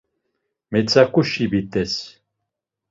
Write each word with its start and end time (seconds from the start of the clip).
Metzaǩuşi 0.71 1.39
ibit̆es. 1.45 1.93